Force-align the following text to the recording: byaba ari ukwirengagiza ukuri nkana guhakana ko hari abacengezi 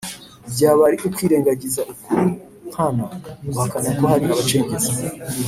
byaba 0.51 0.81
ari 0.87 0.97
ukwirengagiza 1.07 1.81
ukuri 1.93 2.23
nkana 2.69 3.05
guhakana 3.49 3.89
ko 3.97 4.03
hari 4.11 4.23
abacengezi 4.25 4.91